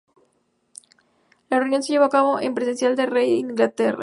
La 1.51 1.59
reunión 1.59 1.83
se 1.83 1.93
llevó 1.93 2.05
a 2.05 2.09
cabo 2.09 2.39
en 2.39 2.55
presencia 2.55 2.89
del 2.89 3.11
rey 3.11 3.29
de 3.33 3.37
Inglaterra. 3.37 3.99